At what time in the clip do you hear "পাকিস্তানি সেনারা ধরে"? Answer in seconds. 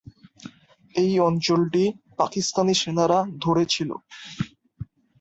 2.17-3.63